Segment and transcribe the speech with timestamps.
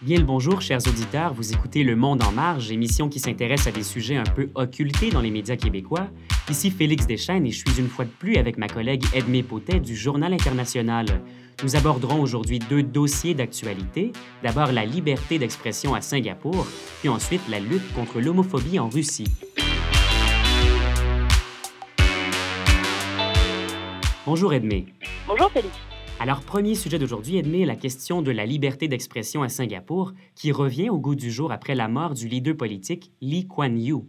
[0.00, 1.34] Bien le bonjour, chers auditeurs.
[1.34, 5.10] Vous écoutez Le Monde en marge, émission qui s'intéresse à des sujets un peu occultés
[5.10, 6.06] dans les médias québécois.
[6.48, 9.80] Ici Félix Deschênes et je suis une fois de plus avec ma collègue Edmé Potet
[9.80, 11.06] du Journal international.
[11.64, 14.12] Nous aborderons aujourd'hui deux dossiers d'actualité.
[14.44, 16.64] D'abord la liberté d'expression à Singapour,
[17.00, 19.26] puis ensuite la lutte contre l'homophobie en Russie.
[24.24, 24.86] Bonjour Edmé.
[25.26, 25.74] Bonjour Félix.
[26.20, 30.90] Alors, premier sujet d'aujourd'hui, Edmé, la question de la liberté d'expression à Singapour, qui revient
[30.90, 34.04] au goût du jour après la mort du leader politique Lee Kuan Yew.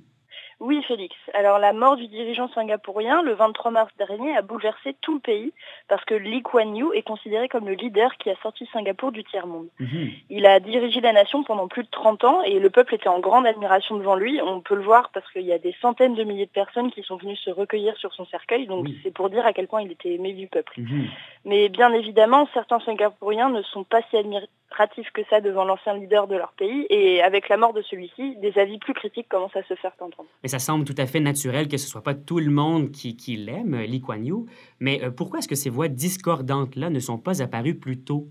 [0.60, 1.16] Oui, Félix.
[1.34, 5.54] Alors, la mort du dirigeant singapourien le 23 mars dernier a bouleversé tout le pays
[5.88, 9.24] parce que Lee Kuan Yew est considéré comme le leader qui a sorti Singapour du
[9.24, 9.68] tiers-monde.
[9.80, 10.10] Mhm.
[10.30, 13.20] Il a dirigé la nation pendant plus de 30 ans et le peuple était en
[13.20, 14.42] grande admiration devant lui.
[14.42, 17.04] On peut le voir parce qu'il y a des centaines de milliers de personnes qui
[17.04, 18.68] sont venues se recueillir sur son cercueil.
[18.68, 19.00] Donc, Oui.
[19.02, 20.74] c'est pour dire à quel point il était aimé du peuple.
[20.78, 21.08] Mhm.
[21.46, 26.28] Mais bien évidemment, certains Singapouriens ne sont pas si admiratifs que ça devant l'ancien leader
[26.28, 26.86] de leur pays.
[26.90, 30.28] Et avec la mort de celui-ci, des avis plus critiques commencent à se faire entendre.
[30.50, 33.16] Mais ça semble tout à fait naturel que ce soit pas tout le monde qui,
[33.16, 34.48] qui l'aime, Lee Kuan Yew.
[34.80, 38.30] Mais euh, pourquoi est-ce que ces voix discordantes-là ne sont pas apparues plus tôt?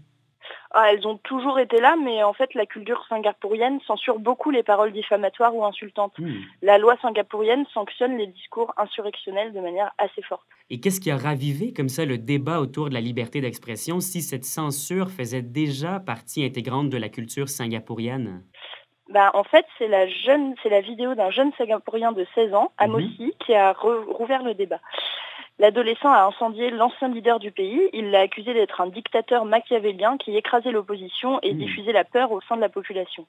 [0.73, 4.65] Ah, elles ont toujours été là, mais en fait, la culture singapourienne censure beaucoup les
[4.65, 6.19] paroles diffamatoires ou insultantes.
[6.19, 6.41] Hmm.
[6.61, 10.47] La loi singapourienne sanctionne les discours insurrectionnels de manière assez forte.
[10.71, 14.23] Et qu'est-ce qui a ravivé comme ça le débat autour de la liberté d'expression si
[14.23, 18.43] cette censure faisait déjà partie intégrante de la culture singapourienne?
[19.09, 22.73] Bah, en fait, c'est la, jeune, c'est la vidéo d'un jeune Singapourien de 16 ans,
[22.77, 24.81] Amossi, qui a rouvert le débat.
[25.59, 27.81] L'adolescent a incendié l'ancien leader du pays.
[27.93, 31.59] Il l'a accusé d'être un dictateur machiavélien qui écrasait l'opposition et Hmm.
[31.59, 33.27] diffusait la peur au sein de la population.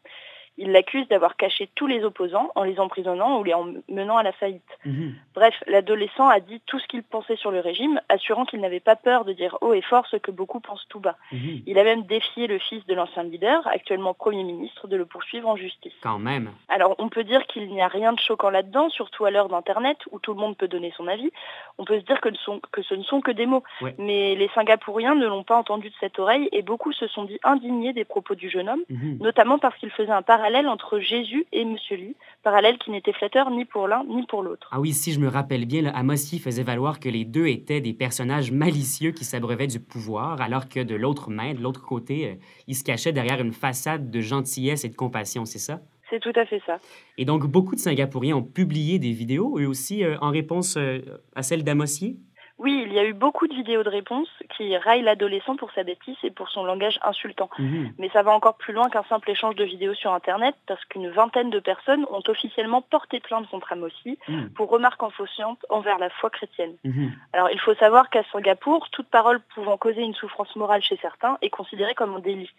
[0.62, 4.24] Il l'accuse d'avoir caché tous les opposants en les emprisonnant ou les en menant à
[4.24, 4.62] la faillite.
[4.86, 5.16] Mhm.
[5.34, 8.96] Bref, l'adolescent a dit tout ce qu'il pensait sur le régime, assurant qu'il n'avait pas
[8.98, 11.16] peur de dire haut et fort ce que beaucoup pensent tout bas.
[11.32, 11.62] Mhm.
[11.66, 15.48] Il a même défié le fils de l'ancien leader, actuellement Premier ministre, de le poursuivre
[15.48, 15.94] en justice.
[16.04, 16.52] Quand même.
[16.68, 19.98] Alors, on peut dire qu'il n'y a rien de choquant là-dedans, surtout à l'heure d'Internet,
[20.12, 21.32] où tout le monde peut donner son avis.
[21.78, 23.64] On peut se dire que, ce sont- que ce ne sont que des mots.
[23.82, 23.96] Ouais.
[23.98, 27.40] Mais les Singapouriens ne l'ont pas entendu de cette oreille et beaucoup se sont dit
[27.44, 29.20] indignés des propos du jeune homme, Mhm.
[29.22, 33.50] notamment parce qu'il faisait un parallèle entre Jésus et Monsieur Lee, parallèle qui n'était flatteur
[33.52, 34.70] ni pour l'un ni pour l'autre.
[34.72, 37.82] Ah oui, si je me rappelle bien, là, Amossi faisait valoir que les deux étaient
[37.82, 42.30] des personnages malicieux qui s'abreuvaient du pouvoir, alors que de l'autre main, de l'autre côté,
[42.30, 42.36] euh,
[42.68, 45.82] ils se cachaient derrière une façade de gentillesse et de compassion, c'est ça?
[46.10, 46.80] C'est tout à fait ça.
[47.20, 51.02] Et donc, beaucoup de Singapouriens ont publié des vidéos, eux aussi, euh, en réponse euh,
[51.36, 52.18] à celle d'Amossi?
[52.60, 54.28] Oui, il y a eu beaucoup de vidéos de réponses
[54.58, 57.50] qui raillent l'adolescent pour sa bêtise et pour son langage insultant.
[57.58, 57.94] Mhm.
[57.98, 61.10] Mais ça va encore plus loin qu'un simple échange de vidéos sur Internet parce qu'une
[61.10, 64.50] vingtaine de personnes ont officiellement porté plainte contre Amossi Mhm.
[64.56, 66.76] pour remarques infaustiantes envers la foi chrétienne.
[66.84, 67.14] Mhm.
[67.32, 71.38] Alors il faut savoir qu'à Singapour, toute parole pouvant causer une souffrance morale chez certains
[71.42, 72.52] est considérée comme un délit.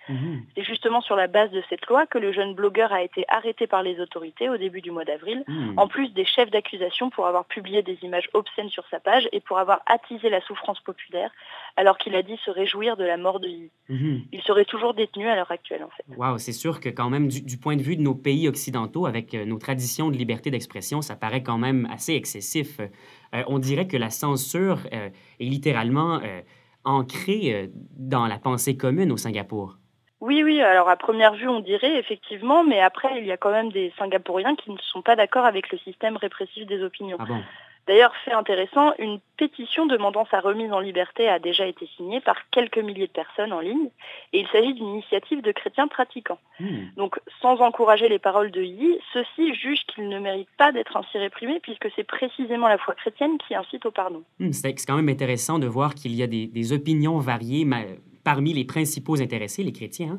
[0.57, 3.67] C'est justement sur la base de cette loi que le jeune blogueur a été arrêté
[3.67, 5.45] par les autorités au début du mois d'avril,
[5.77, 9.41] en plus des chefs d'accusation pour avoir publié des images obscènes sur sa page et
[9.41, 11.31] pour avoir attisé la souffrance populaire
[11.77, 13.71] alors qu'il a dit se réjouir de la mort de Yi.
[13.89, 14.23] Mhm.
[14.33, 16.05] Il serait toujours détenu à l'heure actuelle en fait.
[16.17, 19.07] Wow, c'est sûr que quand même, du, du point de vue de nos pays occidentaux,
[19.07, 22.81] avec euh, nos traditions de liberté d'expression, ça paraît quand même assez excessif.
[22.81, 25.09] Euh, on dirait que la censure euh,
[25.41, 26.41] est littéralement euh,
[26.85, 29.77] ancrée euh, dans la pensée commune au Singapour.
[30.21, 33.53] Oui, oui, alors à première vue on dirait effectivement, mais après il y a quand
[33.53, 37.17] même des Singapouriens qui ne sont pas d'accord avec le système répressif des opinions.
[37.19, 37.41] Ah bon?
[37.87, 42.37] D'ailleurs, fait intéressant, une pétition demandant sa remise en liberté a déjà été signée par
[42.51, 43.89] quelques milliers de personnes en ligne,
[44.33, 46.39] et il s'agit d'une initiative de chrétiens pratiquants.
[46.61, 46.89] Hmm.
[46.97, 51.19] Donc, sans encourager les paroles de Yi, ceux-ci jugent qu'il ne mérite pas d'être ainsi
[51.19, 54.23] réprimé, puisque c'est précisément la foi chrétienne qui incite au pardon.
[54.39, 57.67] Hmm, C'est quand même intéressant de voir qu'il y a des, des opinions variées
[58.25, 60.19] parmi les principaux intéressés, les chrétiens.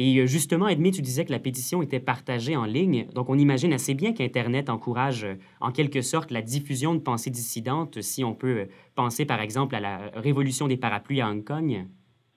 [0.00, 3.08] Et euh, justement, Edmé, tu disais que la pétition était partagée en ligne.
[3.14, 7.30] Donc, on imagine assez bien qu'Internet encourage euh, en quelque sorte la diffusion de pensées
[7.30, 11.44] dissidentes, si on peut euh, penser par exemple à la révolution des parapluies à Hong
[11.44, 11.84] Kong.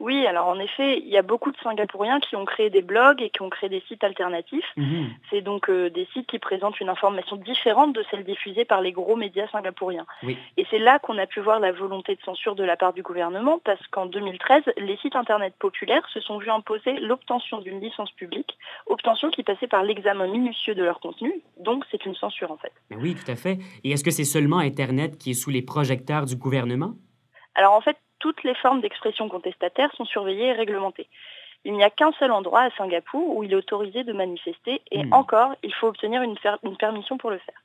[0.01, 3.21] Oui, alors en effet, il y a beaucoup de Singapouriens qui ont créé des blogs
[3.21, 4.65] et qui ont créé des sites alternatifs.
[4.75, 5.09] Mhm.
[5.29, 8.91] C'est donc euh, des sites qui présentent une information différente de celle diffusée par les
[8.91, 10.07] gros médias singapouriens.
[10.23, 10.39] Oui.
[10.57, 13.03] Et c'est là qu'on a pu voir la volonté de censure de la part du
[13.03, 18.11] gouvernement, parce qu'en 2013, les sites Internet populaires se sont vus imposer l'obtention d'une licence
[18.13, 18.57] publique,
[18.87, 22.73] obtention qui passait par l'examen minutieux de leur contenu, donc c'est une censure en fait.
[22.89, 23.59] Oui, tout à fait.
[23.83, 26.95] Et est-ce que c'est seulement Internet qui est sous les projecteurs du gouvernement?
[27.53, 31.09] Alors en fait, toutes les formes d'expression contestataire sont surveillées et réglementées.
[31.65, 35.03] Il n'y a qu'un seul endroit à Singapour où il est autorisé de manifester et
[35.03, 35.13] Hmm.
[35.13, 37.61] encore, il faut obtenir une, une permission pour le faire.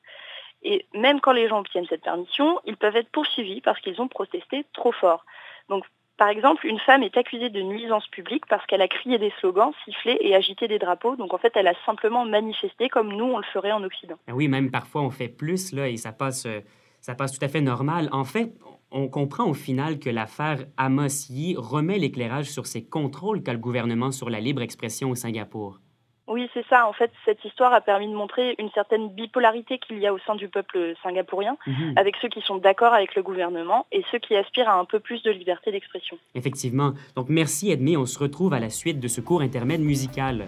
[0.62, 4.08] Et même quand les gens obtiennent cette permission, ils peuvent être poursuivis parce qu'ils ont
[4.08, 5.24] protesté trop fort.
[5.68, 5.84] Donc
[6.18, 9.72] Par exemple, une femme est accusée de nuisance publique parce qu'elle a crié des slogans,
[9.84, 11.14] sifflé et agité des drapeaux.
[11.16, 14.16] Donc en fait, elle a simplement manifesté comme nous, on le ferait en Occident.
[14.32, 16.60] Oui, même parfois on fait plus, là, et ça passe, euh,
[17.00, 18.08] ça passe tout à fait normal.
[18.12, 18.48] En fait,
[18.90, 23.58] on comprend au final que l'affaire Amos Yi remet l'éclairage sur ces contrôles qu'a le
[23.58, 25.80] gouvernement sur la libre expression au Singapour.
[26.28, 26.88] Oui, c'est ça.
[26.88, 30.18] En fait, cette histoire a permis de montrer une certaine bipolarité qu'il y a au
[30.18, 31.92] sein du peuple singapourien, mhm.
[31.96, 34.98] avec ceux qui sont d'accord avec le gouvernement et ceux qui aspirent à un peu
[34.98, 36.18] plus de liberté d'expression.
[36.34, 36.94] Effectivement.
[37.14, 37.96] Donc, merci Edmé.
[37.96, 40.46] On se retrouve à la suite de ce cours intermède musical.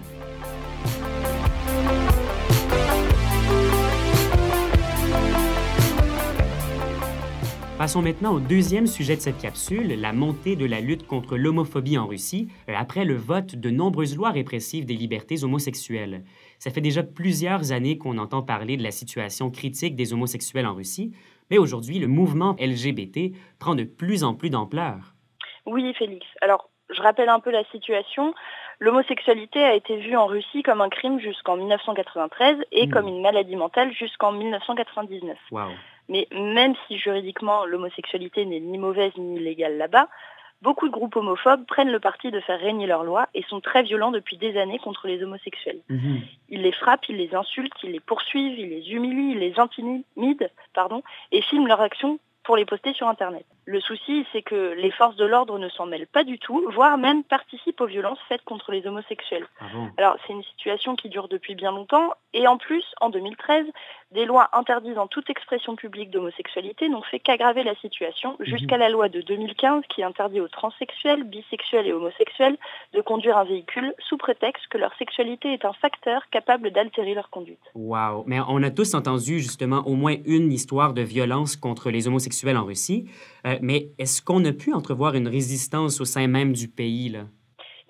[7.78, 11.96] Passons maintenant au deuxième sujet de cette capsule, la montée de la lutte contre l'homophobie
[11.96, 16.24] en Russie, euh, après le vote de nombreuses lois répressives des libertés homosexuelles.
[16.58, 20.74] Ça fait déjà plusieurs années qu'on entend parler de la situation critique des homosexuels en
[20.74, 21.12] Russie,
[21.52, 25.14] mais aujourd'hui, le mouvement LGBT prend de plus en plus d'ampleur.
[25.64, 26.26] Oui, Félix.
[26.40, 28.34] Alors, je rappelle un peu la situation.
[28.80, 32.90] L'homosexualité a été vue en Russie comme un crime jusqu'en 1993 et hmm.
[32.90, 35.38] comme une maladie mentale jusqu'en 1999.
[35.52, 35.68] Wow.
[36.08, 40.08] Mais même si juridiquement l'homosexualité n'est ni mauvaise ni illégale là-bas,
[40.62, 43.82] beaucoup de groupes homophobes prennent le parti de faire régner leurs lois et sont très
[43.82, 45.80] violents depuis des années contre les homosexuels.
[45.88, 46.20] Mhm.
[46.48, 50.48] Ils les frappent, ils les insultent, ils les poursuivent, ils les humilient, ils les intimident
[50.74, 51.02] pardon,
[51.32, 53.44] et filment leurs actions pour les poster sur Internet.
[53.70, 56.96] Le souci, c'est que les forces de l'ordre ne s'en mêlent pas du tout, voire
[56.96, 59.46] même participent aux violences faites contre les homosexuels.
[59.60, 59.66] Ah
[59.98, 63.66] Alors, c'est une situation qui dure depuis bien longtemps, et en plus, en 2013,
[64.12, 68.46] des lois interdisant toute expression publique d'homosexualité n'ont fait qu'aggraver la situation, mhm.
[68.46, 72.56] jusqu'à la loi de 2015 qui interdit aux transsexuels, bisexuels et homosexuels
[72.94, 77.28] de conduire un véhicule sous prétexte que leur sexualité est un facteur capable d'altérer leur
[77.28, 77.60] conduite.
[77.74, 78.24] Wow!
[78.26, 82.56] Mais on a tous entendu justement au moins une histoire de violence contre les homosexuels
[82.56, 83.10] en Russie.
[83.46, 87.08] Euh, mais est-ce qu'on a pu entrevoir une résistance au sein même du pays?
[87.08, 87.24] Là?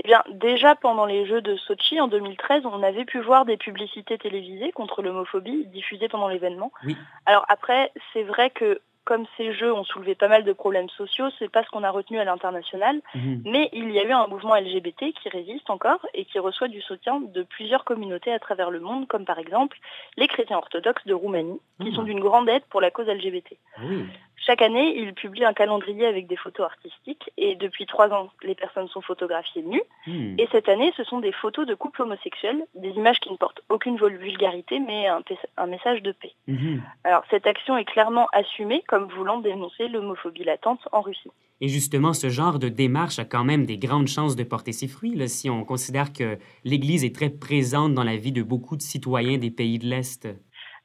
[0.04, 3.56] Eh bien, déjà pendant les Jeux de Sochi en 2013, on avait pu voir des
[3.56, 6.72] publicités télévisées contre l'homophobie diffusées pendant l'événement.
[6.84, 6.96] Oui.
[7.26, 11.30] Alors après, c'est vrai que comme ces jeux ont soulevé pas mal de problèmes sociaux,
[11.38, 13.40] c'est pas ce qu'on a retenu à l'international, mhm.
[13.46, 16.82] mais il y a eu un mouvement LGBT qui résiste encore et qui reçoit du
[16.82, 19.78] soutien de plusieurs communautés à travers le monde, comme par exemple
[20.18, 21.96] les chrétiens orthodoxes de Roumanie, qui ah.
[21.96, 23.56] sont d'une grande aide pour la cause LGBT.
[23.82, 24.04] Oui.
[24.46, 28.55] Chaque année, il publie un calendrier avec des photos artistiques et depuis trois ans, les
[28.55, 29.82] personnes sont photographiées nues.
[30.06, 30.37] Hmm.
[30.38, 33.62] Et cette année, ce sont des photos de couples homosexuels, des images qui ne portent
[33.69, 35.23] aucune vulgarité mais un,
[35.56, 36.32] un message de paix.
[36.46, 36.79] Hmm.
[37.05, 41.31] Alors cette action est clairement assumée comme voulant dénoncer l'homophobie latente en Russie.
[41.61, 44.87] Et justement, ce genre de démarche a quand même des grandes chances de porter ses
[44.87, 48.76] fruits là, si on considère que l'Église est très présente dans la vie de beaucoup
[48.76, 50.29] de citoyens des pays de l'Est.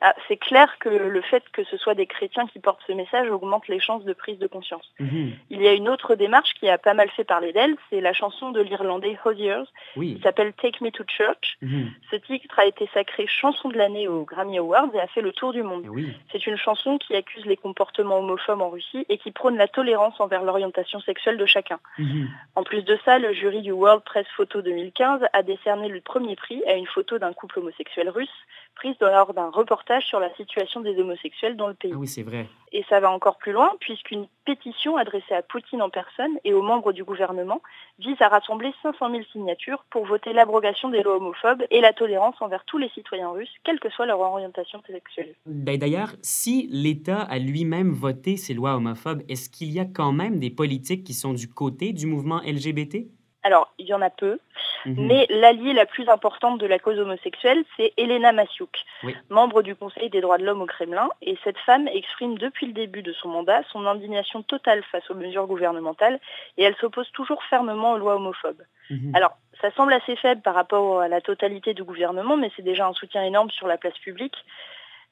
[0.05, 3.29] Ah, c'est clair que le fait que ce soit des chrétiens qui portent ce message
[3.29, 4.83] augmente les chances de prise de conscience.
[4.99, 5.31] Mhm.
[5.49, 8.11] Il y a une autre démarche qui a pas mal fait parler d'elle, c'est la
[8.11, 9.63] chanson de l'Irlandais Hosiers,
[9.95, 11.57] qui s'appelle Take Me to Church.
[11.61, 11.89] Mhm.
[12.11, 15.31] Ce titre a été sacré chanson de l'année aux Grammy Awards et a fait le
[15.31, 15.85] tour du monde.
[15.97, 19.69] Eh c'est une chanson qui accuse les comportements homophobes en Russie et qui prône la
[19.69, 21.79] tolérance envers l'orientation sexuelle de chacun.
[21.97, 22.27] Mhm.
[22.55, 26.35] En plus de ça, le jury du World Press Photo 2015 a décerné le premier
[26.35, 28.27] prix à une photo d'un couple homosexuel russe
[28.75, 31.91] prise lors d'un reportage sur la situation des homosexuels dans le pays.
[31.93, 32.47] Ah oui, c'est vrai.
[32.71, 36.63] Et ça va encore plus loin, puisqu'une pétition adressée à Poutine en personne et aux
[36.63, 37.61] membres du gouvernement
[37.99, 42.35] vise à rassembler 500 000 signatures pour voter l'abrogation des lois homophobes et la tolérance
[42.41, 45.35] envers tous les citoyens russes, quelle que soit leur orientation sexuelle.
[45.45, 50.39] D'ailleurs, si l'État a lui-même voté ces lois homophobes, est-ce qu'il y a quand même
[50.39, 53.05] des politiques qui sont du côté du mouvement LGBT?
[53.43, 54.39] Alors, il y en a peu,
[54.85, 55.07] mhm.
[55.07, 58.83] mais l'alliée la plus importante de la cause homosexuelle, c'est Elena Masiuk,
[59.29, 62.73] membre du Conseil des droits de l'homme au Kremlin, et cette femme exprime depuis le
[62.73, 66.19] début de son mandat son indignation totale face aux mesures gouvernementales,
[66.57, 68.63] et elle s'oppose toujours fermement aux lois homophobes.
[68.89, 69.11] Mhm.
[69.15, 72.87] Alors, ça semble assez faible par rapport à la totalité du gouvernement, mais c'est déjà
[72.87, 74.35] un soutien énorme sur la place publique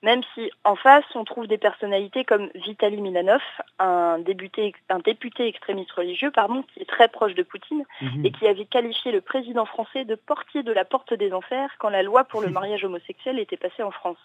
[0.04, 3.42] même si en face, on trouve des personnalités comme Vitaly Milanov,
[3.78, 8.26] un, député, un député extrémiste religieux, pardon, qui est très proche de Poutine mhm.
[8.26, 11.90] et qui avait qualifié le président français de portier de la porte des enfers quand
[11.90, 14.18] la loi pour le mariage homosexuel était passée en France.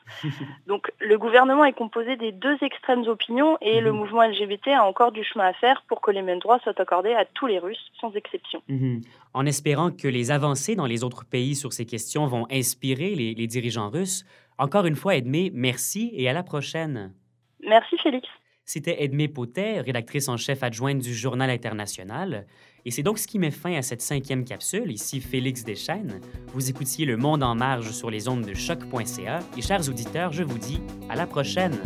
[0.66, 3.98] Donc le gouvernement est composé des deux extrêmes opinions et le mhm.
[3.98, 7.12] mouvement LGBT a encore du chemin à faire pour que les mêmes droits soient accordés
[7.12, 8.62] à tous les Russes, sans exception.
[8.68, 9.02] Mhm.
[9.34, 13.34] En espérant que les avancées dans les autres pays sur ces questions vont inspirer les,
[13.34, 14.24] les dirigeants russes,
[14.58, 17.12] encore une fois, Edmé, merci et à la prochaine.
[17.60, 18.26] Merci, Félix.
[18.64, 22.46] C'était Edmé Potet, rédactrice en chef adjointe du Journal international.
[22.84, 24.90] Et c'est donc ce qui met fin à cette cinquième capsule.
[24.90, 26.20] Ici Félix Deschênes.
[26.48, 29.38] Vous écoutiez Le Monde en marge sur les ondes de choc.ca.
[29.56, 31.78] Et chers auditeurs, je vous dis à la prochaine.